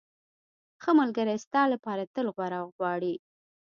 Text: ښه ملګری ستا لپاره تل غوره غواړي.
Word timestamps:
ښه 0.81 0.91
ملګری 0.99 1.35
ستا 1.45 1.61
لپاره 1.73 2.03
تل 2.13 2.27
غوره 2.35 2.59
غواړي. 2.75 3.15